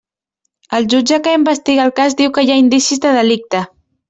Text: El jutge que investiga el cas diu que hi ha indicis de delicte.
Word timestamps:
El 0.77 0.87
jutge 0.93 1.19
que 1.27 1.35
investiga 1.39 1.85
el 1.89 1.93
cas 2.01 2.17
diu 2.23 2.33
que 2.39 2.45
hi 2.49 2.51
ha 2.55 2.59
indicis 2.63 3.05
de 3.05 3.15
delicte. 3.19 3.63